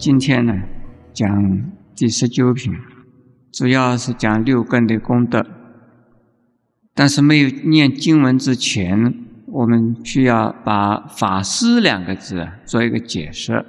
[0.00, 0.62] 今天呢，
[1.12, 2.72] 讲第十九品，
[3.52, 5.46] 主要是讲六根的功德。
[6.94, 9.14] 但是没有念经文之前，
[9.44, 13.62] 我们需要把“法师”两个字做一个解释。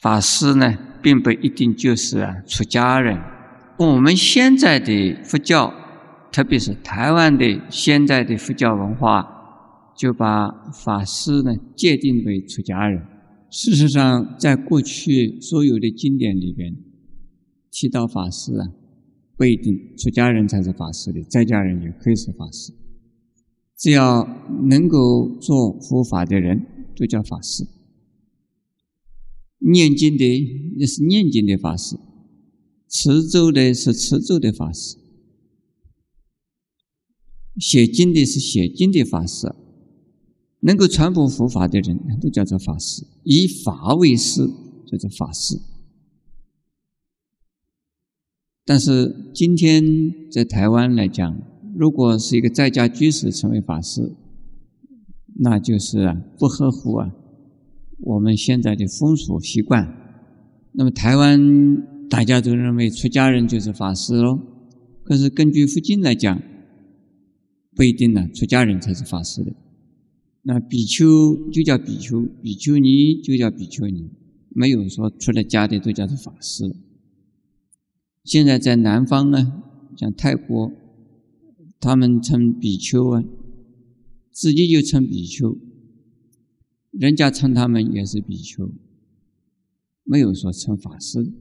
[0.00, 3.20] 法师呢，并不一定就是出家人。
[3.76, 5.74] 我们现在的佛教，
[6.30, 9.26] 特别是台湾的现在的佛教文化，
[9.96, 13.04] 就把法师呢界定为出家人。
[13.50, 16.76] 事实上，在过去所有的经典里边
[17.70, 18.72] 提到法师啊，
[19.36, 22.72] 不一定出家人才是法师的，在家人也可以是法师。
[23.76, 24.24] 只要
[24.68, 27.66] 能够做佛法的人，都叫法师。
[29.58, 30.24] 念经的
[30.76, 31.96] 也是念经的法师，
[32.88, 34.96] 持咒的是持咒的法师，
[37.58, 39.52] 写经的是写经的法师。
[40.60, 43.04] 能够传播佛法的人，都叫做法师。
[43.24, 44.46] 以法为师，
[44.86, 45.58] 叫做法师。
[48.64, 49.82] 但是今天
[50.30, 51.40] 在台湾来讲，
[51.74, 54.12] 如果是一个在家居士成为法师，
[55.38, 57.10] 那就是啊不合乎啊
[58.00, 59.96] 我们现在的风俗习惯。
[60.72, 64.38] 那么台湾大家都认为出家人就是法师喽，
[65.02, 66.40] 可是根据佛经来讲，
[67.74, 69.52] 不一定呢，出家人才是法师的。
[70.42, 74.08] 那比丘就叫比丘，比丘尼就叫比丘尼，
[74.48, 76.74] 没有说出了家的都叫做法师。
[78.24, 79.62] 现在在南方呢，
[79.98, 80.72] 像泰国，
[81.78, 83.22] 他们称比丘啊，
[84.32, 85.58] 自己就称比丘，
[86.92, 88.72] 人家称他们也是比丘，
[90.04, 91.32] 没有说称法师。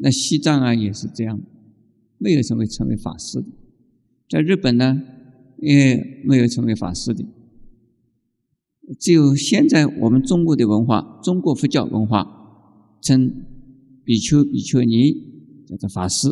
[0.00, 1.40] 那西藏啊也是这样，
[2.18, 3.48] 没有什么称为法师的。
[4.28, 5.02] 在日本呢。
[5.64, 7.24] 也没有成为法师的，
[9.00, 13.32] 只有现在我们中国的文化，中国佛教文化称
[14.04, 15.12] 比丘、比丘尼
[15.66, 16.28] 叫做法师，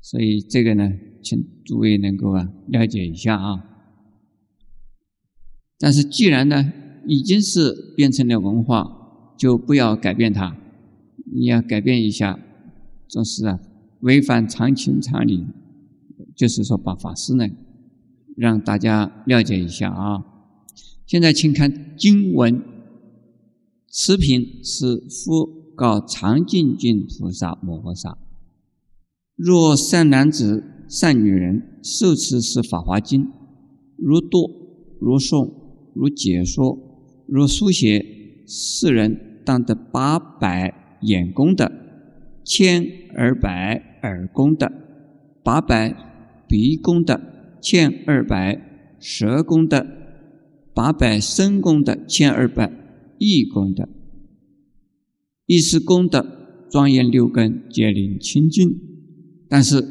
[0.00, 0.92] 所以这个呢，
[1.22, 3.64] 请诸位能够啊了解一下啊。
[5.78, 6.72] 但是既然呢
[7.06, 10.56] 已经是变成了文化，就不要改变它，
[11.32, 12.38] 你要改变一下，
[13.06, 13.60] 总是啊
[14.00, 15.46] 违反常情常理，
[16.34, 17.48] 就是说把法师呢。
[18.36, 20.24] 让大家了解一下啊！
[21.06, 22.62] 现在请看经文，
[23.88, 28.16] 此品是佛告常进君菩萨摩诃萨：
[29.36, 33.30] 若善男子、善女人受持是法华经，
[33.96, 35.52] 如读、如诵、
[35.94, 36.78] 如解说、
[37.26, 38.04] 如书写，
[38.46, 41.70] 世人当得八百眼功德、
[42.44, 44.70] 千二百耳功德、
[45.42, 45.94] 八百
[46.48, 47.20] 鼻功德。
[47.62, 49.86] 千二百舌功德，
[50.74, 52.72] 八百身功德，千二百
[53.18, 53.88] 意功德，
[55.46, 58.80] 意识功德庄严六根皆令清净。
[59.48, 59.86] 但是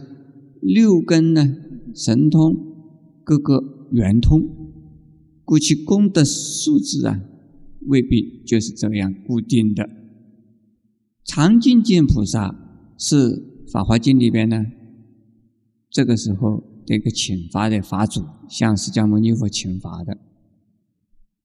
[0.61, 1.55] 六根呢，
[1.95, 2.55] 神通
[3.23, 4.43] 各个圆通，
[5.45, 7.21] 故其功德数字啊，
[7.87, 9.89] 未必就是这样固定的。
[11.23, 13.15] 常精见菩萨是
[13.71, 14.65] 《法华经》里边呢，
[15.89, 16.70] 这个时候。
[16.91, 20.17] 这个请法的法主向释迦牟尼佛请法的，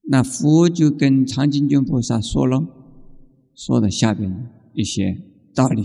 [0.02, 2.66] 那佛就跟常经卷菩萨说了，
[3.54, 5.22] 说的下边一些
[5.54, 5.84] 道理，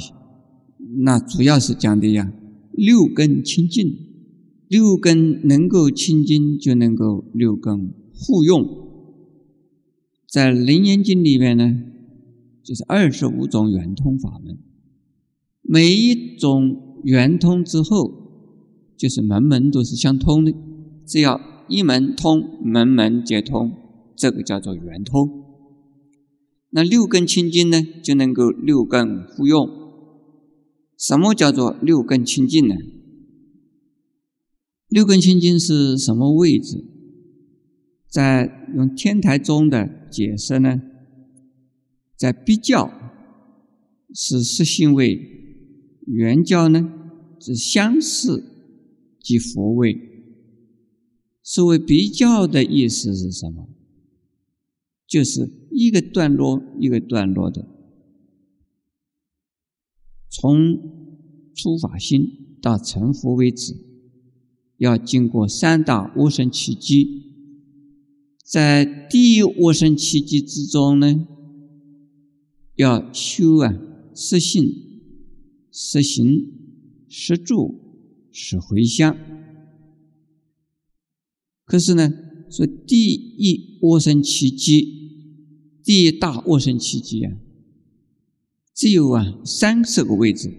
[1.04, 2.34] 那主要是讲的呀，
[2.72, 3.86] 六根清净，
[4.68, 8.68] 六根能够清净，就能够六根互用。
[10.28, 11.84] 在《楞严经》里面呢，
[12.64, 14.58] 就是二十五种圆通法门，
[15.62, 18.21] 每一种圆通之后。
[19.02, 20.54] 就是门门都是相通的，
[21.08, 23.72] 只要一门通，门门皆通，
[24.16, 25.44] 这个叫做圆通。
[26.70, 29.68] 那六根清净呢，就能够六根互用。
[31.00, 32.76] 什么叫做六根清净呢？
[34.88, 36.86] 六根清净是什么位置？
[38.08, 40.80] 在用天台宗的解释呢，
[42.16, 42.94] 在比较
[44.14, 45.20] 是实性位，
[46.06, 46.94] 圆教呢
[47.40, 48.50] 是相似。
[49.22, 49.98] 即佛位。
[51.44, 53.68] 所谓比较的意思是什么？
[55.08, 57.68] 就是一个段落一个段落的，
[60.30, 63.76] 从初法心到成佛为止，
[64.78, 67.24] 要经过三大无生契机。
[68.42, 71.28] 在第一无生契机之中呢，
[72.76, 73.78] 要修啊
[74.14, 74.66] 实性、
[75.72, 77.91] 实行、实住。
[78.32, 79.18] 是回向，
[81.66, 82.12] 可是呢，
[82.50, 85.00] 说第一卧生奇迹
[85.84, 87.34] 第一大卧生奇迹啊，
[88.74, 90.52] 只有啊三十个位置，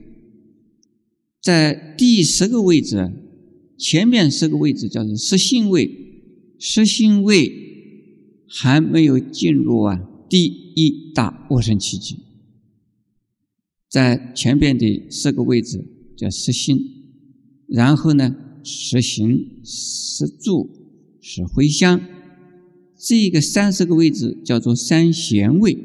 [1.40, 3.10] 在第十个位置，
[3.78, 5.90] 前面十个位置叫做实性位，
[6.58, 7.50] 实性位
[8.48, 12.18] 还没有进入啊第一大卧生奇迹，
[13.88, 15.84] 在前边的十个位置
[16.16, 16.78] 叫实性，
[17.72, 20.70] 然后呢实行、实住、
[21.20, 22.00] 实回向。
[22.96, 25.76] 这个三十个位置叫做三贤位。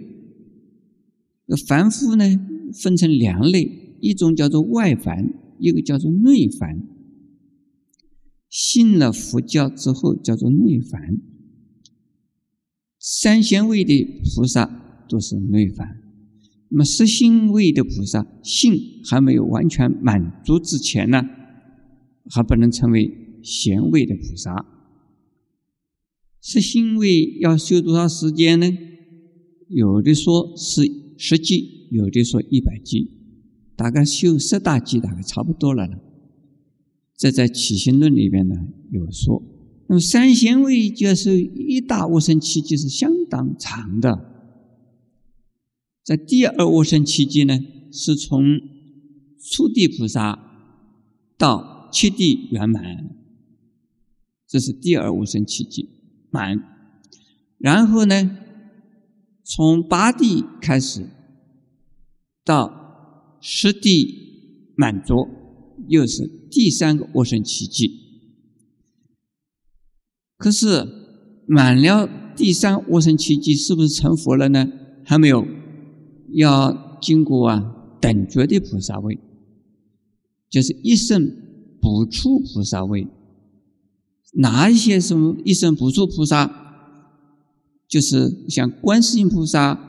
[1.66, 2.26] 凡夫呢，
[2.74, 6.86] 分成两类，一种叫做外凡，一个叫做内凡。
[8.50, 11.22] 信了佛教之后，叫做内凡。
[13.00, 14.06] 三贤位的
[14.36, 16.02] 菩萨都是内凡。
[16.70, 18.78] 那么实心位的菩萨，性
[19.10, 21.24] 还没有完全满足之前呢，
[22.30, 24.66] 还不能成为贤位的菩萨。
[26.42, 28.78] 是心位要修多少时间呢？
[29.68, 30.84] 有的说是
[31.18, 33.12] 十季，有的说一百季，
[33.76, 36.00] 大概修十大季大概差不多了了。
[37.18, 38.56] 这在起心论里面呢
[38.92, 39.44] 有说。
[39.88, 44.54] 那么三贤位就是一大无生奇迹是相当长的，
[46.04, 47.60] 在第二无生奇迹呢，
[47.92, 48.62] 是从
[49.42, 50.40] 初地菩萨
[51.38, 52.84] 到七地圆满，
[54.48, 55.90] 这是第二无生奇迹。
[56.30, 56.62] 满，
[57.58, 58.38] 然后呢，
[59.44, 61.08] 从八地开始
[62.44, 65.28] 到十地满足，
[65.88, 68.04] 又是第三个无生奇迹。
[70.38, 70.86] 可是
[71.48, 74.70] 满了第三无生奇迹，是不是成佛了呢？
[75.06, 75.48] 还没有，
[76.34, 79.18] 要经过啊等觉的菩萨位，
[80.50, 81.47] 就是一生
[81.88, 83.08] 不处菩萨位。
[84.34, 86.52] 哪一些什么一生不处菩萨？
[87.88, 89.80] 就是像观世音菩萨、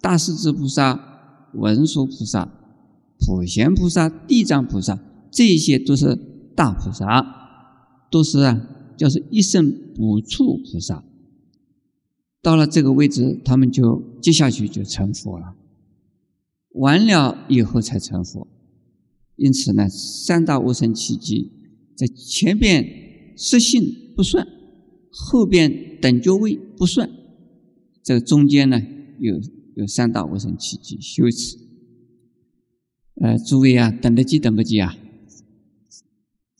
[0.00, 2.48] 大势至菩萨、文殊菩萨、
[3.18, 5.00] 普贤菩萨、地藏菩萨，
[5.32, 6.14] 这些都是
[6.54, 7.26] 大菩萨，
[8.08, 8.62] 都是啊，
[8.96, 11.02] 就是一生不处菩萨。
[12.40, 15.56] 到了这个位置，他们就接下去就成佛了。
[16.74, 18.46] 完了以后才成佛。
[19.36, 21.52] 因此呢，三大无生奇迹
[21.94, 23.04] 在前边。
[23.38, 23.82] 实性
[24.16, 24.48] 不算，
[25.10, 27.10] 后边等觉位不算，
[28.02, 28.80] 这中间呢
[29.20, 29.38] 有
[29.74, 31.58] 有三大无生奇迹修持。
[33.20, 34.96] 呃，诸位啊，等得及等不及啊？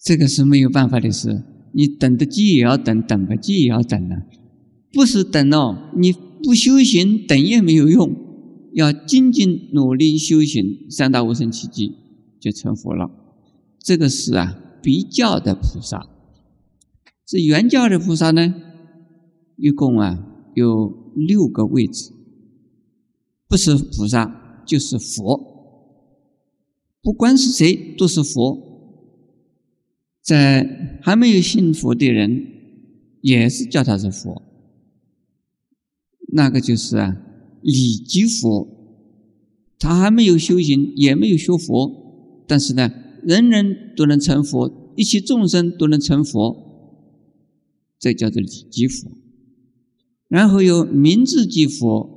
[0.05, 4.17] 这个是没有办法的事，你等得及也要等，等不及也要等呢。
[4.93, 6.13] 不是等哦，你
[6.43, 8.15] 不修行等也没有用，
[8.75, 11.95] 要精进努力修行，三大无生奇迹
[12.47, 13.11] 就成佛了。
[13.81, 16.09] 这个是啊，比较的菩萨。
[17.25, 18.55] 这原教的菩萨呢，
[19.57, 22.13] 一共啊有六个位置，
[23.49, 25.37] 不是菩萨就是佛，
[27.03, 28.63] 不管是谁都是佛。
[30.23, 32.47] 在还没有信佛的人，
[33.23, 34.43] 也是叫他是佛。
[36.29, 37.17] 那个就是啊，
[37.63, 38.69] 理即佛，
[39.81, 42.06] 他还没有修行，也没有学佛，
[42.47, 46.65] 但是呢，人人都能成佛，一切众生都能成佛。
[47.99, 49.11] 这叫做理即佛，
[50.29, 52.09] 然后有名字即佛，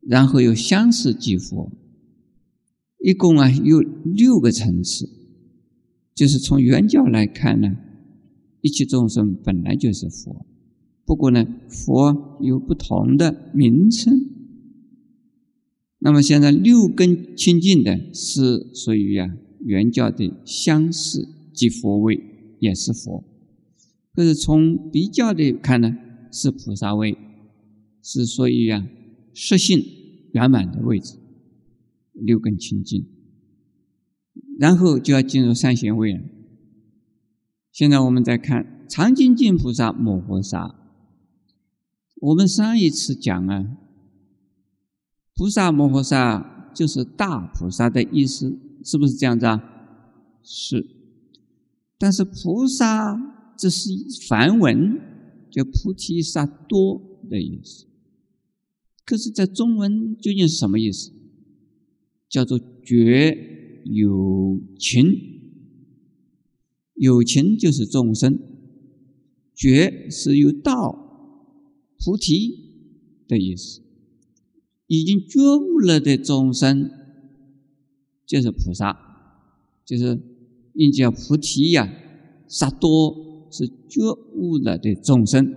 [0.00, 1.72] 然后有相似即佛，
[3.04, 5.08] 一共啊有六个层次。
[6.14, 7.76] 就是从原教来看呢，
[8.60, 10.46] 一切众生本来就是佛，
[11.04, 14.20] 不过呢，佛有不同的名称。
[16.02, 19.28] 那么现在六根清净的是属于啊
[19.64, 22.18] 原教的相似即佛位，
[22.58, 23.22] 也是佛。
[24.14, 25.96] 可是从比较的看呢，
[26.32, 27.16] 是菩萨位，
[28.02, 28.86] 是属于啊
[29.34, 29.84] 实性
[30.32, 31.18] 圆满的位置，
[32.14, 33.06] 六根清净，
[34.58, 36.20] 然后就要进入三贤位了。
[37.70, 40.74] 现在我们再看常精进菩萨摩诃萨，
[42.16, 43.76] 我们上一次讲啊，
[45.40, 49.62] 菩萨摩诃萨就是大菩萨的意思，是不是这样子啊？
[50.42, 50.86] 是，
[51.96, 53.38] 但是菩萨。
[53.56, 53.90] 这是
[54.26, 54.98] 梵文，
[55.50, 57.86] 叫菩提萨多的意思。
[59.04, 61.10] 可是，在中文究竟什么意思？
[62.28, 65.14] 叫做觉有情，
[66.94, 68.38] 有情就是众生，
[69.54, 73.82] 觉是有道菩提的意思。
[74.90, 76.90] 已经觉悟了的众生，
[78.26, 78.98] 就是菩萨，
[79.84, 80.20] 就是
[80.74, 81.88] 应叫菩提呀，
[82.46, 83.30] 萨多。
[83.52, 84.00] 是觉
[84.36, 85.56] 悟了的众生，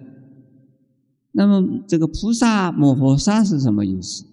[1.31, 4.25] 那么这个菩萨摩诃萨是什么意思？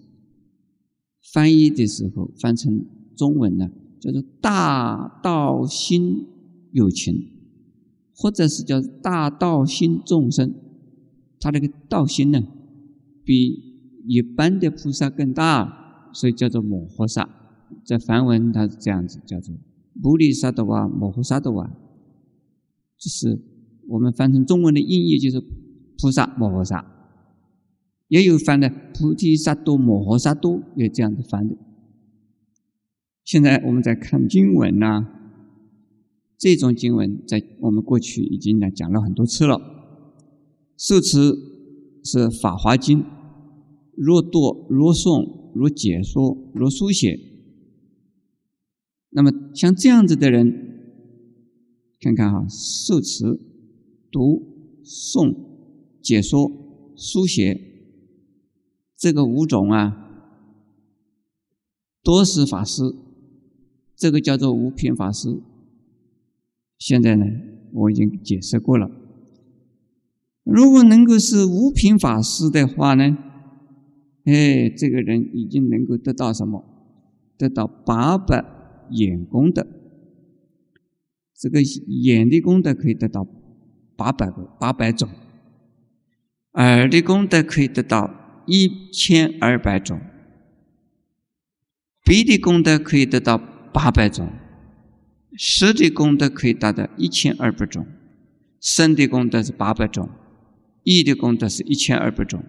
[1.31, 2.83] 翻译的时候翻成
[3.15, 6.25] 中文呢，叫做大道心
[6.71, 7.29] 有情，
[8.15, 10.51] 或者是叫大道心众生。
[11.39, 12.43] 他这个道心呢，
[13.23, 13.70] 比
[14.05, 17.29] 一般的菩萨更大，所以叫做摩诃萨。
[17.85, 19.55] 在梵文它是这样子，叫做
[20.01, 21.71] 菩提萨多瓦摩诃萨多啊，
[22.97, 23.39] 就是
[23.87, 25.41] 我们翻成中文的音译就是
[25.97, 26.85] 菩萨摩诃萨。
[28.07, 31.55] 也有翻的菩提萨多摩诃萨多，有这样的翻的。
[33.23, 35.07] 现在我们在看经文呐，
[36.37, 39.61] 这种经文在我们过去已经呢讲了很多次了。
[40.77, 41.33] 受持
[42.03, 43.03] 是《法华经》，
[43.95, 47.19] 若读若诵若解说若书写。
[49.09, 50.79] 那么像这样子的人，
[51.99, 53.39] 看看哈，受持、
[54.09, 54.41] 读、
[54.83, 55.35] 诵、
[56.01, 56.51] 解说、
[56.95, 57.69] 书写。
[58.97, 59.97] 这个五种啊，
[62.03, 62.95] 多是法师，
[63.95, 65.41] 这个叫做五品法师。
[66.77, 67.25] 现在呢，
[67.73, 68.91] 我已经解释过了。
[70.43, 73.17] 如果能够是五品法师的话呢，
[74.25, 76.63] 哎，这个人已经能够得到什么？
[77.37, 78.43] 得到八百
[78.89, 79.65] 眼功德。
[81.35, 83.27] 这个眼的功德可以得到
[83.95, 85.09] 八百、八百种，
[86.53, 88.17] 耳的功德可以得到。
[88.47, 90.01] 一千二百种，
[92.03, 94.29] 鼻的功德可以得到八百种，
[95.37, 97.85] 舌的功德可以达到一千二百种，
[98.59, 100.09] 身的功德是八百种，
[100.83, 102.43] 意的功德是一千二百种，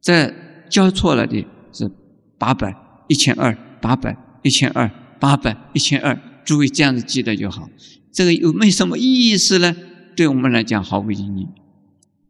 [0.00, 0.34] 这
[0.68, 1.90] 交错了的是
[2.38, 2.74] 八百、
[3.08, 4.90] 一千二、八百、一千二、
[5.20, 6.18] 八百、一千二。
[6.44, 7.70] 诸位这样子记得就好。
[8.12, 9.74] 这个有没什么意思呢？
[10.14, 11.48] 对我们来讲毫无意义，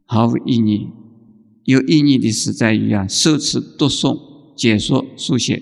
[0.05, 0.87] 毫无意义。
[1.65, 4.17] 有意义的是在于啊，受持、读诵、
[4.55, 5.61] 解说、书写，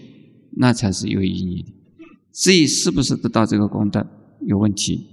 [0.58, 1.74] 那才是有意义的。
[2.32, 4.06] 至于是不是得到这个功德，
[4.42, 5.08] 有问题。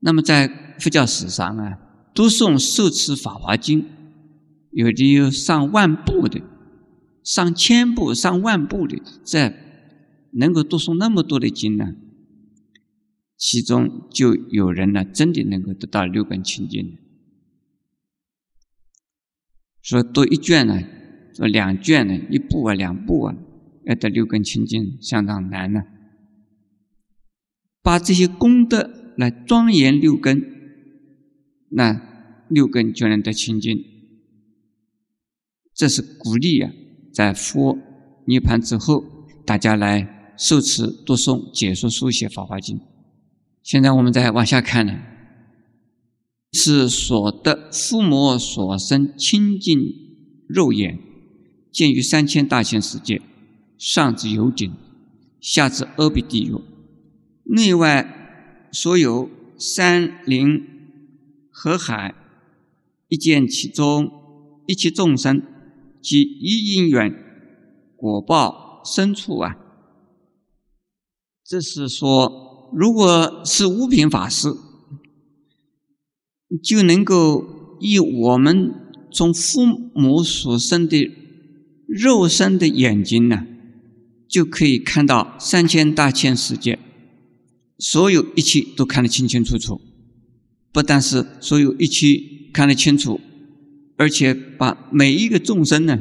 [0.00, 1.78] 那么在佛教史上啊，
[2.12, 3.82] 读诵、受持《法华经》，
[4.72, 6.40] 有的有上万部的，
[7.22, 9.54] 上千部、上万部的，在
[10.32, 11.94] 能够读诵那么多的经呢，
[13.36, 16.98] 其中就有人呢，真的能够得到六根清净。
[19.80, 20.80] 说读一卷呢，
[21.34, 23.36] 说两卷呢，一部啊，两部啊，
[23.84, 25.82] 要得六根清净，相当难呢。
[27.82, 30.40] 把这些功德来庄严六根，
[31.70, 33.84] 那六根就能得清净。
[35.74, 36.72] 这是鼓励啊，
[37.12, 37.78] 在佛
[38.26, 39.04] 涅盘之后，
[39.44, 42.78] 大家来受持、读诵、解说、书写《法华经》。
[43.62, 44.98] 现在我们再往下看呢。
[46.54, 49.80] 是所得父母所生清净
[50.46, 50.98] 肉眼，
[51.70, 53.22] 见于三千大千世界，
[53.78, 54.70] 上至有顶，
[55.40, 56.60] 下至阿鼻地狱，
[57.44, 60.62] 内外所有山林
[61.50, 62.14] 河海，
[63.08, 64.10] 一见其中
[64.66, 65.42] 一切众生
[66.02, 67.14] 及一因缘
[67.96, 69.56] 果报深处啊。
[71.44, 74.54] 这是说，如果是五品法师。
[76.62, 78.74] 就能够以我们
[79.10, 81.10] 从父母所生的
[81.88, 83.46] 肉身的眼睛呢，
[84.28, 86.78] 就可以看到三千大千世界，
[87.78, 89.80] 所有一切都看得清清楚楚。
[90.74, 92.20] 不但是所有一切
[92.52, 93.18] 看得清楚，
[94.02, 95.96] 而且把每一个众生呢，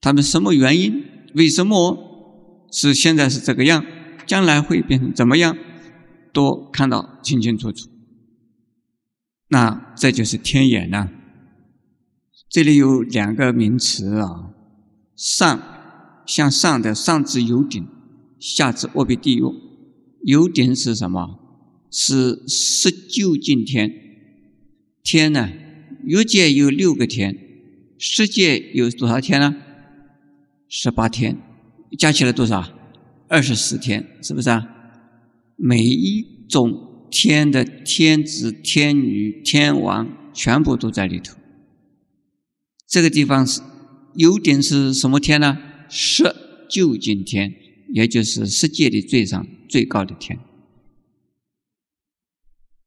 [0.00, 3.86] 他们什么原因，为什么是现在是这个样，
[4.26, 5.56] 将来会变成怎么样，
[6.32, 7.88] 都看到清清楚楚。
[9.46, 11.08] 那这就是天眼呐。
[12.50, 14.50] 这里有两个名词啊，
[15.14, 15.62] 上
[16.26, 17.86] 向上的上至有顶，
[18.40, 19.42] 下至卧比地狱。
[20.24, 21.38] 有顶是什么？
[21.92, 23.88] 是十九境天。
[25.04, 25.48] 天呢？
[26.06, 27.36] 欲界有六个天，
[27.98, 29.56] 十界有多少天呢？
[30.68, 31.36] 十八天，
[31.98, 32.72] 加起来多少？
[33.28, 34.66] 二十四天，是不是啊？
[35.56, 36.90] 每一种。
[37.16, 41.36] 天的天子、天女、天王，全部都在里头。
[42.88, 43.60] 这个地方是
[44.14, 45.56] 有点是什么天呢？
[45.88, 46.24] 十
[46.68, 47.54] 究竟天，
[47.92, 50.40] 也就是世界的最上最高的天。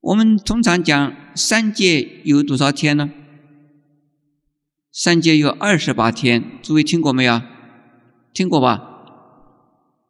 [0.02, 3.12] 我们通常讲三界有多少天呢？
[4.92, 7.40] 三界有二十八天，诸位听过没有？
[8.34, 8.82] 听过吧？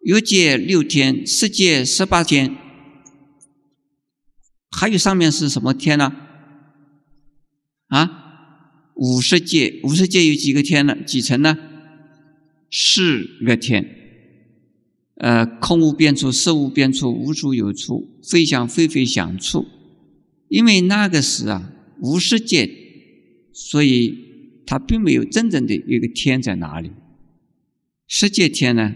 [0.01, 2.55] 有界六天，十界十八天。
[4.71, 6.13] 还有上面是什么天呢？
[7.87, 10.95] 啊，五十界，五十界有几个天呢？
[11.05, 11.57] 几层呢？
[12.71, 13.85] 四个天。
[15.15, 19.65] 呃，空无边处，色无边处，无处有处，非想非非想处。
[20.49, 22.69] 因为那个时啊，无世界，
[23.51, 26.91] 所以它并没有真正的一个天在哪里。
[28.07, 28.95] 世界天呢，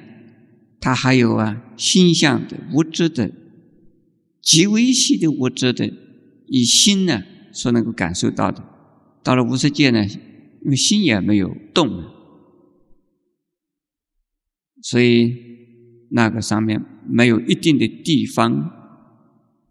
[0.79, 3.31] 它还有啊，心相的物质的，
[4.41, 5.91] 极微细的物质的，
[6.47, 8.63] 以心呢所能够感受到的。
[9.23, 10.05] 到了无世界呢，
[10.63, 12.03] 因为心也没有动，
[14.81, 15.51] 所以。
[16.13, 18.69] 那个上面没有一定的地方，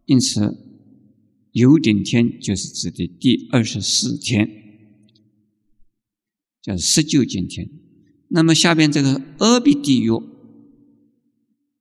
[0.07, 0.41] 因此
[1.53, 4.49] 有顶天就是指的第二十四天，
[6.63, 7.69] 叫十九境天。
[8.29, 10.11] 那么下边这个阿鼻地狱，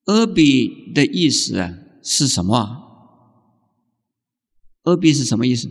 [0.06, 2.88] 阿鼻的意思啊是什么？
[4.84, 5.70] 阿鼻是什么意思？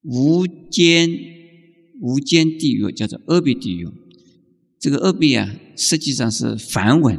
[0.00, 1.10] 无间
[2.00, 3.88] 无间地狱叫做阿鼻地狱。
[4.78, 7.18] 这个阿鼻啊，实际上是梵文，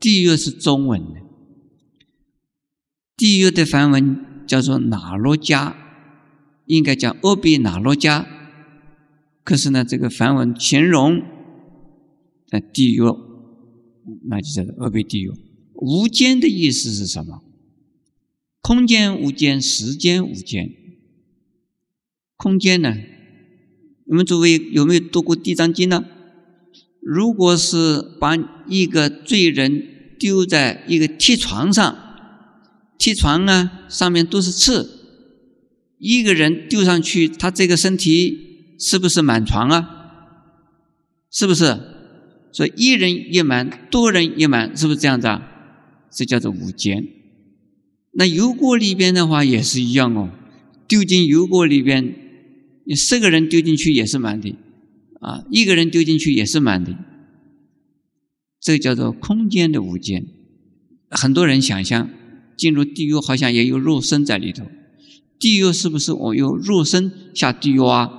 [0.00, 1.25] 地狱是中文的。
[3.26, 5.74] 地狱的梵文叫做那罗迦，
[6.66, 8.24] 应该叫二壁那罗迦。
[9.42, 11.20] 可是呢，这个梵文形容
[12.46, 13.02] 在地狱，
[14.28, 15.32] 那就叫做二壁地狱。
[15.74, 17.42] 无间的意思是什么？
[18.60, 20.70] 空间无间，时间无间。
[22.36, 22.94] 空间呢？
[24.04, 26.04] 你们诸位有没有读过《地藏经》呢？
[27.02, 28.36] 如果是把
[28.68, 29.82] 一个罪人
[30.16, 32.04] 丢在一个铁床上，
[32.98, 34.88] 铁床啊上面都是刺，
[35.98, 39.90] 一个人丢上去，他这个身体是不是满床啊？
[41.30, 41.78] 是不是？
[42.52, 45.42] 所以一人一满，多人一满，是不是这样子啊？
[46.10, 47.06] 这叫做五间。
[48.12, 50.30] 那油锅里边的话也是一样哦，
[50.88, 52.14] 丢进油锅里边，
[52.86, 54.56] 你十个人丢进去也是满的。
[55.20, 56.96] 啊，一个人丢进去也是满的，
[58.60, 60.26] 这叫做空间的五间。
[61.10, 62.10] 很多人想象
[62.56, 64.64] 进入地狱好像也有肉身在里头，
[65.38, 68.10] 地狱是不是我有肉身下地狱啊？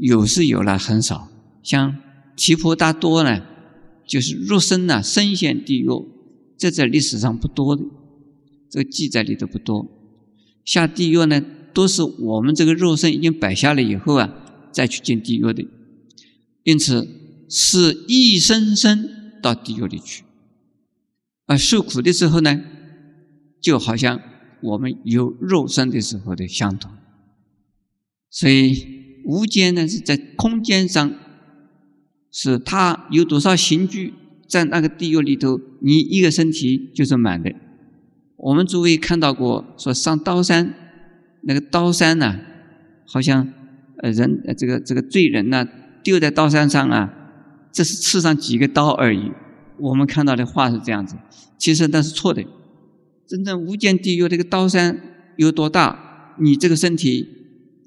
[0.00, 1.28] 有是有了，很少。
[1.62, 1.96] 像
[2.36, 3.42] 提婆达多呢，
[4.06, 5.88] 就是肉身呢身陷地狱，
[6.56, 7.82] 这在历史上不多的，
[8.70, 9.86] 这个记载里头不多。
[10.64, 11.44] 下地狱呢？
[11.72, 14.28] 都是我们这个肉身已经摆下来以后啊，
[14.72, 15.64] 再去进地狱的，
[16.64, 17.06] 因此
[17.48, 19.08] 是一生生
[19.40, 20.24] 到地狱里去，
[21.50, 22.60] 而受苦的时候呢，
[23.60, 24.20] 就好像
[24.60, 26.92] 我们有肉身的时候的相同。
[28.30, 31.12] 所以无间呢是在空间上，
[32.30, 34.14] 是它有多少刑具
[34.46, 37.52] 在那个地狱里头，你一个身体就是满的。
[38.36, 40.72] 我们诸位看到过说上刀山。
[41.42, 42.38] 那个刀山呢，
[43.06, 43.52] 好像
[43.96, 45.66] 呃人呃这个这个罪人呢
[46.04, 47.12] 丢在刀山上啊，
[47.72, 49.32] 这是刺上几个刀而已。
[49.80, 51.16] 我们看到的话是这样子，
[51.58, 52.44] 其实那是错的。
[53.26, 55.00] 真正无间地狱这个刀山
[55.36, 57.28] 有多大，你这个身体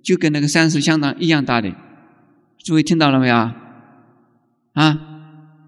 [0.02, 1.74] 就跟那个山是相当一样大的。
[2.64, 3.36] 诸位听到了没有？
[4.74, 5.00] 啊，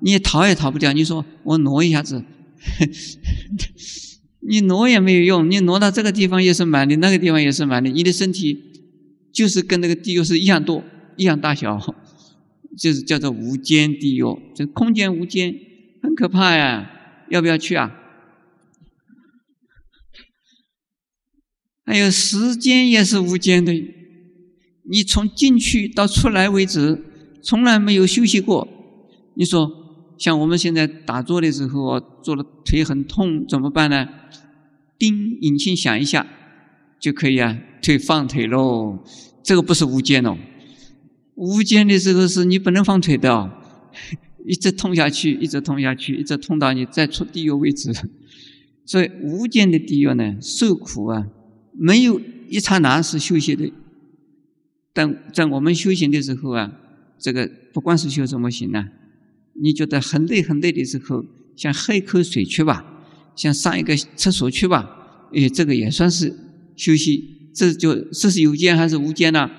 [0.02, 0.94] 你也逃也逃不掉。
[0.94, 2.24] 你说我挪一下子。
[4.48, 8.58] 你挪也没有用，你挪到这个地方也是满的，那个地方也是满的，你的身体
[9.32, 10.84] 就是跟那个地狱是一样多、
[11.18, 11.80] 一样大小，
[12.78, 14.24] 就是叫做无间地狱，
[14.56, 15.56] 这空间无间，
[16.06, 16.92] 很可怕呀！
[17.30, 17.92] 要不要去啊？
[21.84, 23.74] 还有时间也是无间的，
[24.90, 27.04] 你从进去到出来为止，
[27.44, 28.68] 从来没有休息过。
[29.36, 29.84] 你说？
[30.18, 34.08] 像我们现在打坐的时候，坐的腿很痛，怎么办呢？
[34.98, 36.26] 叮，引擎响一下
[37.02, 39.04] 就可以啊，腿放腿喽。
[39.44, 40.38] 这个不是无间哦，
[41.36, 43.52] 无间的时候是你不能放腿的哦，
[44.46, 47.92] 一直痛下去，一直痛下去，一直痛到你再出地狱为止。
[48.86, 51.28] 所以无间的地狱呢，受苦啊，
[51.74, 53.74] 没有一刹那是休息的。
[54.94, 56.72] 但在我们修行的时候啊，
[57.18, 58.88] 这个不管是修什么行呢？
[59.60, 63.04] 你觉得很累很累的时候，想喝一口水去吧，
[63.36, 66.34] 想上一个厕所去吧，哎，这个也算是
[66.76, 67.52] 休息。
[67.54, 69.50] 这就这是有间还是无间呢？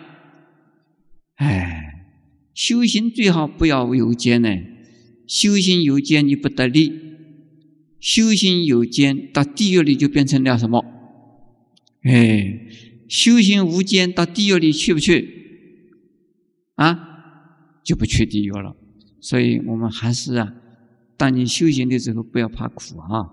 [1.37, 2.05] 哎，
[2.55, 4.49] 修行最好不要有间呢。
[5.27, 6.93] 修行有间你不得力，
[7.99, 10.85] 修行有间到地狱里就变成了什么？
[12.03, 12.61] 哎，
[13.09, 15.35] 修行无间到地狱里去不去？
[16.77, 18.77] 啊，就不去地狱了。
[19.21, 20.55] 所以我们还是啊，
[21.17, 23.33] 当你修行的时候，不要怕苦啊。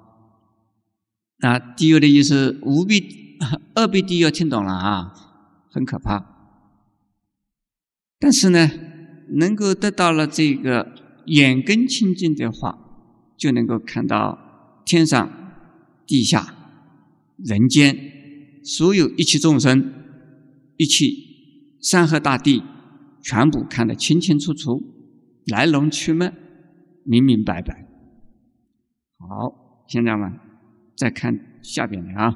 [1.40, 3.38] 那地狱的意思，无比
[3.76, 5.14] 二比地狱听懂了啊？
[5.70, 6.26] 很可怕。
[8.18, 8.72] 但是呢，
[9.30, 10.94] 能够得到了这个
[11.26, 12.78] 眼根清净的话，
[13.38, 15.30] 就能够看到天上、
[16.06, 16.54] 地下、
[17.38, 17.98] 人间
[18.64, 19.94] 所有一切众生、
[20.78, 21.08] 一切
[21.82, 22.64] 山河大地，
[23.22, 24.82] 全部看得清清楚楚，
[25.46, 26.34] 来龙去脉
[27.04, 27.88] 明明白白。
[29.18, 30.34] 好，现在嘛，
[30.96, 32.34] 再看下边的啊，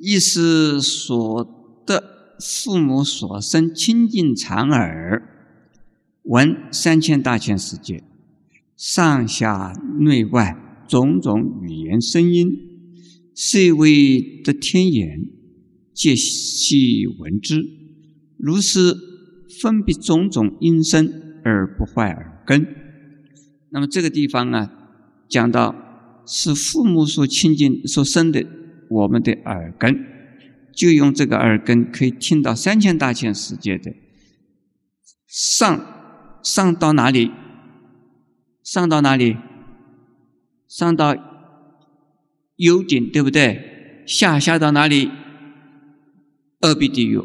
[0.00, 1.44] 意思所
[1.86, 2.16] 得。
[2.38, 5.35] 父母所生清净常耳，
[6.26, 8.02] 闻三千大千世界，
[8.76, 10.56] 上下内外
[10.88, 12.50] 种种语言声音，
[13.32, 15.30] 虽未得天眼，
[15.94, 17.64] 皆悉闻之。
[18.36, 18.96] 如是
[19.60, 21.08] 分别种种音声
[21.44, 22.66] 而不坏耳根。
[23.70, 24.70] 那么这个地方啊，
[25.28, 28.44] 讲到是父母所亲近所生的
[28.90, 30.04] 我们的耳根。
[30.74, 33.94] 就用这个耳根，可以听到三千大千世界的
[35.26, 35.95] 上
[36.46, 37.32] 上到哪里？
[38.62, 39.36] 上到哪里？
[40.68, 41.16] 上到
[42.54, 44.04] 幽顶，对不对？
[44.06, 45.10] 下下到哪里？
[46.60, 47.20] 二壁地狱。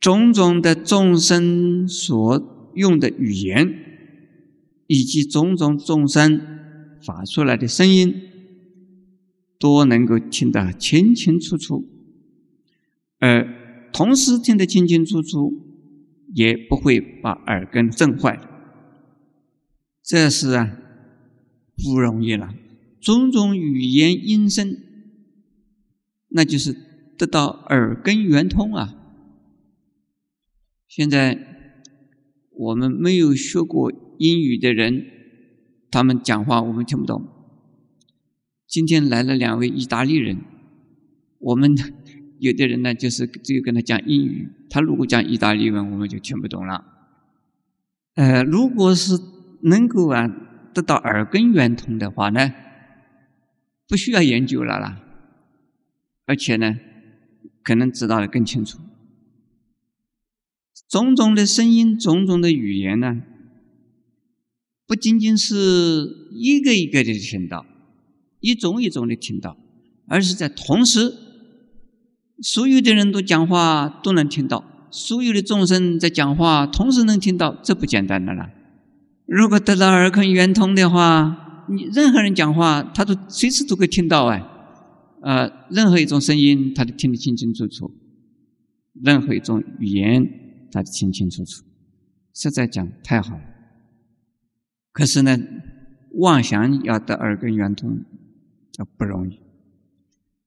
[0.00, 3.74] 种种的众生所用的语言，
[4.86, 6.40] 以及种种众生
[7.04, 8.14] 发出来的声音，
[9.58, 11.86] 都能够听得清清楚楚。
[13.18, 15.71] 而同时听得清清楚楚，
[16.34, 18.40] 也不会把耳根震坏。
[20.02, 20.78] 这是啊，
[21.76, 22.54] 不容易了。
[23.00, 24.76] 种种语言音声，
[26.28, 26.74] 那就是
[27.16, 28.94] 得到耳根圆通啊。
[30.88, 31.38] 现在
[32.50, 35.06] 我们没有学过英语的人，
[35.90, 37.26] 他们讲话我们听不懂。
[38.66, 40.38] 今天来了两位意大利人，
[41.38, 41.76] 我们。
[42.42, 46.84] 有的人呢，就是只有跟他讲英语，他如果讲意大利文，我们就听不懂了。
[48.14, 49.12] 呃，如果是
[49.62, 50.26] 能够啊
[50.74, 52.52] 得到耳根圆通的话呢，
[53.86, 55.00] 不需要研究了啦，
[56.26, 56.80] 而且呢，
[57.62, 58.80] 可能知道的更清楚。
[60.88, 63.22] 种种的声音，种种的语言呢，
[64.84, 67.64] 不仅仅是一个一个的听到，
[68.40, 69.56] 一种一种的听到，
[70.08, 71.30] 而是在同时。
[72.42, 78.50] 所有的人都讲话都能听到，所有的众生在讲话同时能听到，这不简单的了。
[79.26, 84.42] 如果得到耳根圆通的话，你任何人讲话，他都随时都可以听到哎，
[85.22, 87.86] 呃，任何一种声音，他都听得清清楚楚；
[89.00, 90.28] 任何一种语言，
[90.72, 91.62] 他都清清楚楚。
[92.34, 93.42] 实在讲太好了。
[94.90, 95.38] 可是呢，
[96.14, 98.00] 妄想要得耳根圆通，
[98.72, 99.38] 这不容易。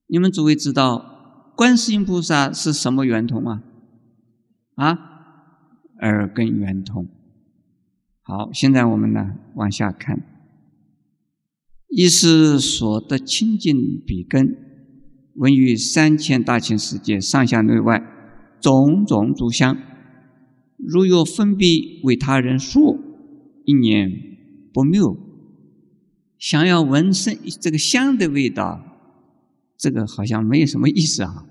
[0.08, 1.15] 你们诸位知道？
[1.56, 3.64] 观世音菩萨是什么圆通啊？
[4.76, 5.00] 啊，
[6.02, 7.08] 耳根圆通。
[8.22, 10.22] 好，现在我们呢往下看，
[11.88, 14.58] 一是所得清净彼根，
[15.36, 18.04] 闻于三千大千世界上下内外
[18.60, 19.78] 种种诸香，
[20.78, 22.98] 如有分别为他人说，
[23.64, 24.12] 一念
[24.74, 25.18] 不谬。
[26.38, 28.92] 想要闻声这个香的味道。
[29.78, 31.46] 这个好像没有什么意思啊！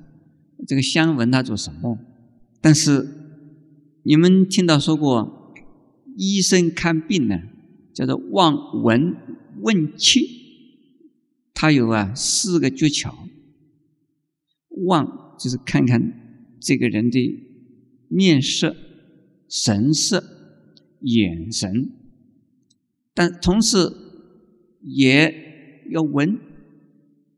[0.66, 1.98] 这个香闻它做什么？
[2.60, 3.06] 但是
[4.02, 5.52] 你们听到说过，
[6.16, 7.38] 医生看病呢，
[7.92, 9.14] 叫做望闻
[9.60, 10.20] 问切，
[11.52, 13.12] 他有啊四个诀窍。
[14.86, 17.38] 望就是看看这个人的
[18.08, 18.74] 面色、
[19.48, 20.24] 神色、
[21.00, 21.90] 眼神，
[23.12, 23.92] 但同时
[24.80, 26.38] 也要闻。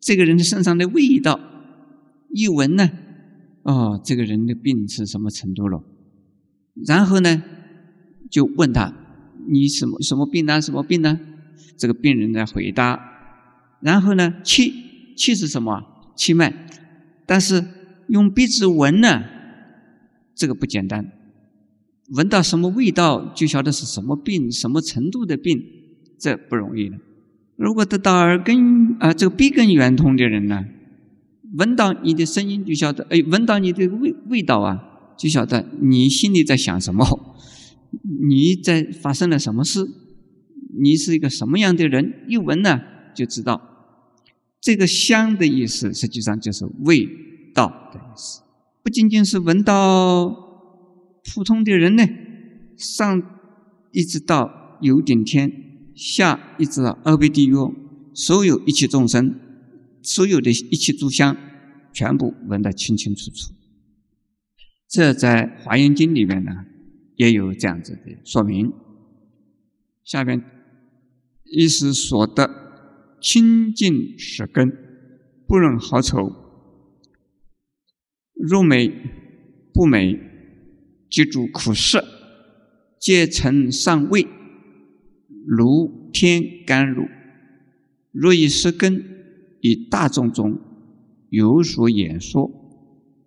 [0.07, 1.41] 这个人的身上的味道，
[2.33, 2.89] 一闻呢，
[3.65, 5.83] 哦，这个人的病是什么程度了？
[6.87, 7.43] 然后呢，
[8.31, 8.95] 就问他
[9.51, 10.63] ：“你什么什么病呢？
[10.63, 11.19] 什么病呢？”
[11.77, 13.01] 这个病人在回答。
[13.81, 14.73] 然后呢，气
[15.17, 15.83] 气是什么？
[16.15, 16.69] 气脉。
[17.27, 17.65] 但是
[18.07, 19.25] 用鼻子闻呢，
[20.37, 21.11] 这个不简单。
[22.11, 25.61] 闻到什么味道，就晓得是什么病，什么程度的病，
[26.17, 26.97] 这不容易了。
[27.57, 30.65] 如果得到耳根啊，这个鼻根圆通的人呢，
[31.55, 34.79] 闻到你的声音就晓得，哎，闻到你的味味道啊，
[35.17, 37.35] 就晓得你心里在想什么，
[38.29, 39.89] 你在发生了什么事，
[40.79, 42.81] 你是一个什么样的人，一闻呢
[43.15, 43.61] 就知道。
[44.61, 47.09] 这个香的意思，实际上就是味
[47.55, 48.43] 道的意思，
[48.83, 50.29] 不仅仅是闻到
[51.33, 52.05] 普通的人呢，
[52.77, 53.23] 上
[53.93, 55.66] 一直到有顶天。
[55.97, 57.55] 下一直到二倍地狱，
[58.15, 59.35] 所有一切众生，
[60.03, 61.37] 所有的一切诸香，
[61.93, 63.55] 全部闻得清清楚楚。
[64.87, 66.53] 这在《华严经》里面呢，
[67.17, 68.73] 也有这样子的说明。
[70.05, 70.45] 下边，
[71.45, 74.71] 一是所得清净实根，
[75.49, 76.31] 不论好丑，
[78.35, 78.93] 入美
[79.73, 80.21] 不美，
[81.11, 82.05] 即住苦涩，
[83.01, 84.29] 皆成上位，
[85.47, 87.05] 如天甘露。
[88.13, 89.05] 若以实根，
[89.61, 90.59] 以大众中
[91.29, 92.51] 有所演说，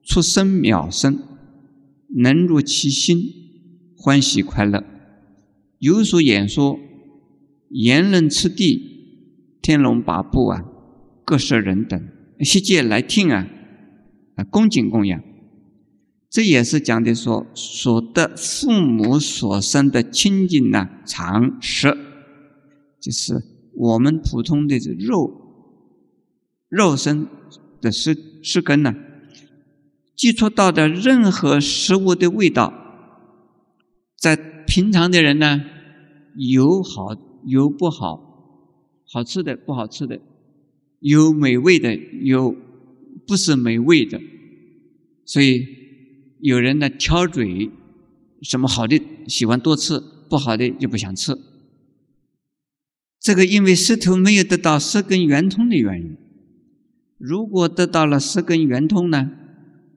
[0.04, 1.20] 出生妙生，
[2.10, 3.22] 能入其心，
[3.96, 4.84] 欢喜快乐。
[5.78, 6.80] 有所演说，
[7.70, 10.66] 言人次第，天龙八部啊，
[11.24, 13.48] 各色人等，悉皆来听啊，
[14.36, 15.22] 啊，恭敬供养。
[16.30, 21.96] 这也是讲的说，所得父母所生的清净呐，常识，
[23.02, 23.42] 就是。
[23.76, 25.32] 我们普通的肉
[26.68, 27.28] 肉身
[27.80, 28.94] 的湿湿根呢，
[30.18, 32.74] 接触到的任何食物的味道，
[34.18, 34.36] 在
[34.68, 35.62] 平常的人呢，
[36.36, 38.20] 有好有不好，
[39.06, 40.20] 好吃的不好吃的，
[41.00, 42.54] 有美味的有
[43.26, 44.20] 不是美味的，
[45.24, 45.66] 所以
[46.42, 47.72] 有人呢挑嘴，
[48.42, 51.34] 什么好的喜欢多吃，不好的就不想吃。
[53.20, 56.16] 这个因为石头没有得到舌根圆通的原因，
[57.18, 59.30] 如果得到了舌根圆通呢，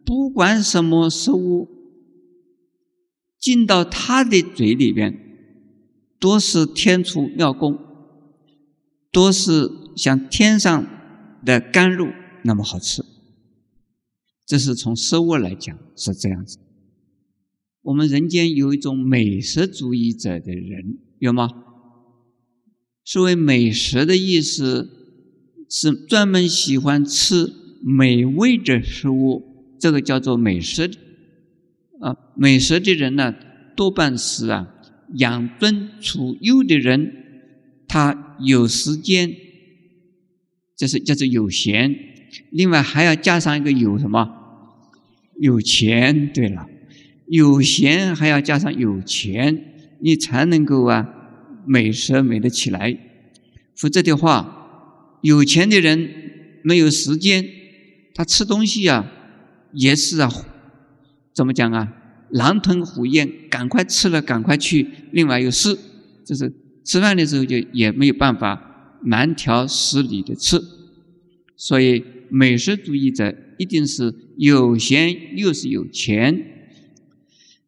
[0.04, 1.68] 不管什么食物
[3.38, 5.16] 进到他的嘴里边，
[6.18, 7.78] 都是天出妙供，
[9.12, 10.86] 都是像天上
[11.44, 12.08] 的甘露
[12.42, 13.04] 那么好吃。
[14.44, 16.58] 这是从食物来讲是这样子。
[17.82, 21.48] 我们人间有一种美食主义者的人，有吗？
[23.04, 24.88] 所谓美食的意思，
[25.68, 30.90] 是专门喜欢吃美味的食物，这个叫做美食。
[32.00, 33.34] 啊，美食的人呢，
[33.76, 34.68] 多半是啊
[35.14, 37.12] 养尊处优的人，
[37.88, 39.34] 他有时间，
[40.76, 41.96] 这是叫做有闲。
[42.50, 44.30] 另外还要加上一个有什么？
[45.40, 46.32] 有钱。
[46.32, 46.66] 对了，
[47.26, 51.21] 有闲还要加上有钱，你才能够啊。
[51.64, 52.98] 美食美得起来，
[53.74, 56.10] 否则的话，有钱的人
[56.62, 57.44] 没有时间，
[58.14, 59.10] 他吃东西啊
[59.72, 60.30] 也是啊，
[61.32, 61.92] 怎么讲啊？
[62.30, 65.78] 狼吞虎咽，赶快吃了赶快去，另外有事，
[66.24, 66.52] 就是
[66.84, 70.60] 吃饭的时候就也没有办法慢条斯理的吃。
[71.56, 76.42] 所以美食主义者一定是有闲又是有钱，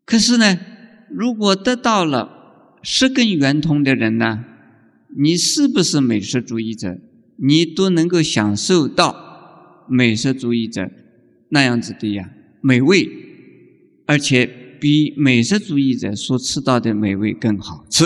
[0.05, 0.59] 可是呢，
[1.11, 2.34] 如果得到了。
[2.85, 4.45] 十根圆通的人呢，
[5.17, 6.99] 你是不是美食主义者？
[7.37, 10.89] 你都能够享受到美食主义者
[11.49, 13.09] 那样子的呀美味，
[14.07, 18.05] 而且比美食主义者所吃到的美味更好吃。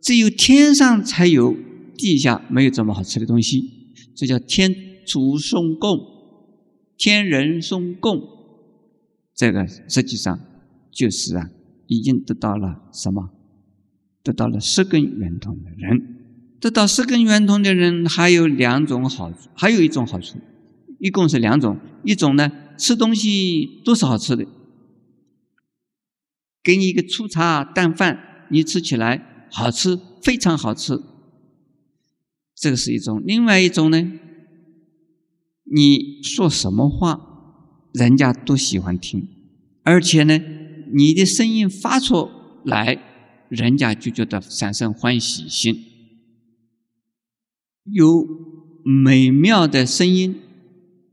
[0.00, 1.56] 只有天上才有，
[1.96, 3.92] 地下没有这么好吃的东西。
[4.14, 4.72] 这叫天
[5.04, 5.98] 主送供，
[6.96, 8.22] 天人送供。
[9.34, 10.38] 这个实际上
[10.92, 11.50] 就是啊，
[11.88, 13.30] 已经得到了什么？
[14.24, 16.16] 得到了十根圆通的人，
[16.58, 20.38] 得到十根圆通的人还有两种好处，还有一种好处，
[20.98, 21.78] 一共是两种。
[22.02, 24.46] 一种呢，吃东西都是好吃的，
[26.62, 31.00] 给你一个粗茶淡饭，你吃起来好吃，非常好吃。
[32.56, 33.22] 这个是一种。
[33.26, 34.12] 另外一种呢，
[35.64, 37.20] 你说什么话，
[37.92, 39.28] 人家都喜欢听，
[39.82, 40.40] 而且呢，
[40.94, 42.30] 你的声音发出
[42.64, 43.10] 来。
[43.54, 45.84] 人家就觉得产生欢喜心，
[47.84, 48.26] 有
[48.84, 50.40] 美妙的声音，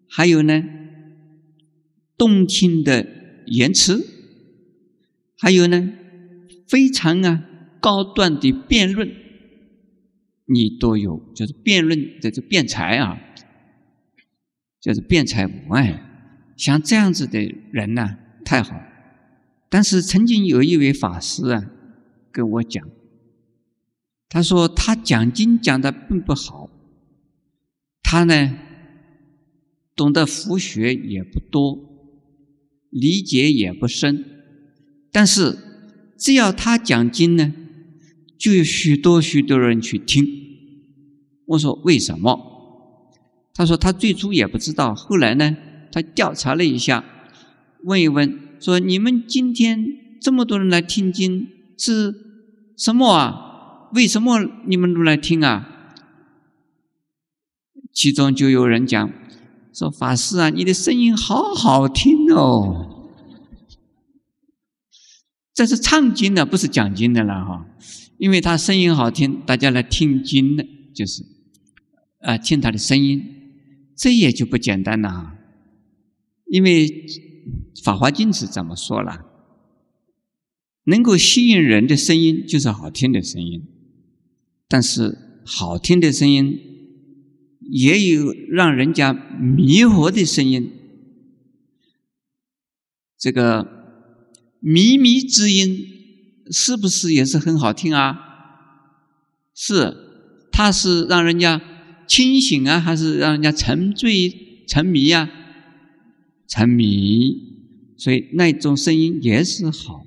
[0.10, 0.63] 还有呢，
[2.17, 3.08] 动听的
[3.45, 4.06] 言辞，
[5.38, 5.93] 还有呢，
[6.67, 7.43] 非常啊
[7.80, 9.12] 高端的辩论，
[10.45, 13.21] 你都有，就是辩论的这辩才啊，
[14.80, 16.08] 就是辩才无碍。
[16.58, 17.39] 像这样子的
[17.71, 18.82] 人呢，太好。
[19.69, 21.71] 但是曾经有一位法师啊。
[22.32, 22.88] 跟我讲，
[24.30, 26.70] 他说他讲经讲的并不好，
[28.02, 28.58] 他呢
[29.96, 31.78] 懂得佛学也不多，
[32.89, 34.24] 理解也不深，
[35.12, 35.58] 但是
[36.17, 37.54] 只要他讲经呢，
[38.38, 40.26] 就有许多许多人去听。
[41.48, 42.48] 我说为什么？
[43.54, 45.58] 他说他最初也不知道，后来呢，
[45.91, 47.04] 他调查了一下，
[47.84, 49.86] 问一问，说你们今天
[50.22, 51.50] 这么多人来听经。
[51.84, 52.13] 是
[52.78, 53.89] 什么啊？
[53.94, 55.67] 为什么你们都来听啊？
[57.91, 59.12] 其中就有人讲
[59.74, 63.10] 说：“法师啊，你的声音好好听哦。”
[65.56, 67.65] 这是唱经的，不是讲经的了哈。
[68.17, 70.63] 因为他声音好听，大家来听经的，
[70.94, 71.24] 就是
[72.20, 73.24] 啊，听他的声音，
[73.98, 75.36] 这也就不简单了哈。
[76.46, 76.88] 因为
[77.84, 79.26] 《法华经》是怎么说了？
[80.86, 83.63] 能够吸引人的声音就是好听的声音，
[84.67, 86.60] 但是好听的声音
[87.70, 90.72] 也有让人家迷惑的声音。
[93.17, 93.63] 这个
[94.62, 95.78] 靡靡之音
[96.50, 98.20] 是不是也是很好听啊？
[99.54, 99.96] 是，
[100.52, 101.62] 它是让人家
[102.08, 105.30] 清醒啊，还是让人家沉醉、沉迷呀？
[106.48, 107.36] 沉迷，
[107.96, 110.06] 所以那种声音也是好。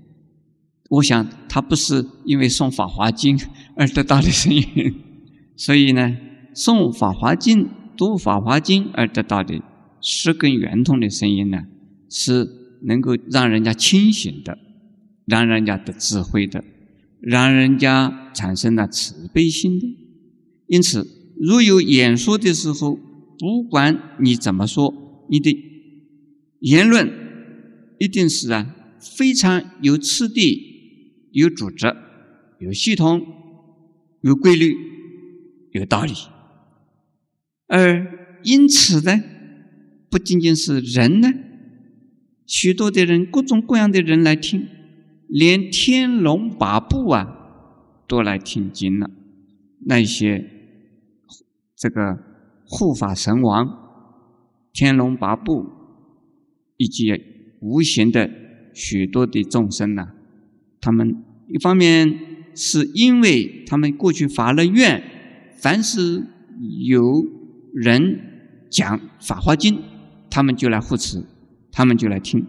[0.95, 3.37] 我想他不是因为诵《法华经》
[3.77, 4.65] 而得到的声音，
[5.57, 6.17] 所以呢，
[6.55, 7.65] 诵《法华经》、
[7.97, 9.61] 读《法华经》而得到的
[10.01, 11.65] 十根圆通的声音呢，
[12.09, 12.65] 是。
[12.87, 14.59] 能够让人家清醒的，
[15.25, 16.63] 让人家得智慧的，
[17.19, 19.87] 让人家产生了慈悲心的。
[20.67, 21.09] 因此，
[21.41, 22.99] 如有演说的时候，
[23.39, 24.93] 不管你怎么说，
[25.31, 25.57] 你的
[26.61, 27.11] 言论
[27.99, 28.77] 一定是啊
[29.17, 30.74] 非常有次第、
[31.35, 31.94] 有组织、
[32.61, 33.20] 有系统、
[34.20, 34.77] 有规律、
[35.73, 36.12] 有道理。
[37.66, 39.20] 而因此呢，
[40.09, 41.29] 不仅仅是人呢。
[42.47, 44.68] 许多的人，各种各样的人来听，
[45.29, 47.27] 连天龙八部啊，
[48.07, 49.11] 都来听经了。
[49.87, 50.49] 那些
[51.75, 52.18] 这个
[52.66, 53.66] 护法神王、
[54.73, 55.66] 天龙八部
[56.77, 57.12] 以及
[57.61, 58.31] 无形的
[58.73, 60.12] 许多的众生呢，
[60.85, 65.03] 他们一方面是因为他们过去发了愿，
[65.57, 66.27] 凡是
[66.87, 67.25] 有
[67.73, 69.77] 人讲《法华经》，
[70.29, 71.25] 他们就来护持。
[71.77, 72.47] 他们就来听，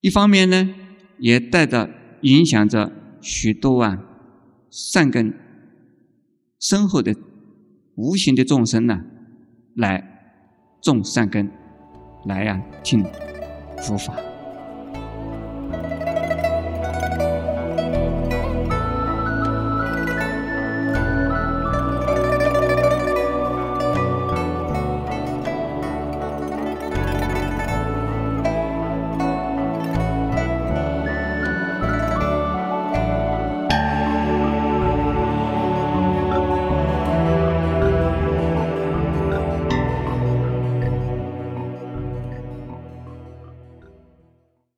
[0.00, 0.72] 一方面呢，
[1.18, 3.98] 也带着影响着许多啊
[4.70, 5.34] 善根
[6.60, 7.16] 深厚的
[7.96, 9.02] 无形的众生呢，
[9.74, 10.04] 来
[10.80, 11.50] 种善根，
[12.26, 13.04] 来呀听
[13.78, 14.29] 佛法。